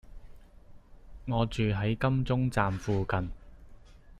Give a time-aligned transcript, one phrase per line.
[1.27, 3.29] 我住喺金鐘站附近